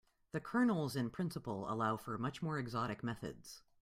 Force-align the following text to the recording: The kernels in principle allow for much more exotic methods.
The 0.31 0.39
kernels 0.39 0.95
in 0.95 1.11
principle 1.11 1.71
allow 1.71 1.95
for 1.95 2.17
much 2.17 2.41
more 2.41 2.57
exotic 2.57 3.03
methods. 3.03 3.61